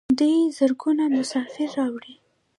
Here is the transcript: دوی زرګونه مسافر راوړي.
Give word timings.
دوی 0.19 0.37
زرګونه 0.57 1.03
مسافر 1.17 1.69
راوړي. 1.79 2.15